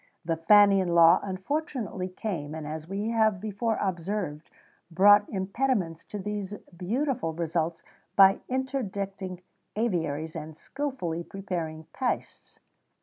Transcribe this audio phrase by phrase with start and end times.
[0.01, 4.49] [XVII 24] The Fannian law unfortunately came, and, as we have before observed,
[4.89, 7.83] brought impediments to these beautiful results
[8.15, 9.41] by interdicting
[9.77, 12.59] aviaries and skilfully prepared pastes.